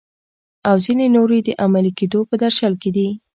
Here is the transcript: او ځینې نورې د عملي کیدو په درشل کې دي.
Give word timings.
او 0.69 0.75
ځینې 0.85 1.05
نورې 1.15 1.39
د 1.43 1.49
عملي 1.63 1.91
کیدو 1.99 2.19
په 2.29 2.35
درشل 2.43 2.73
کې 2.81 2.89
دي. 2.95 3.09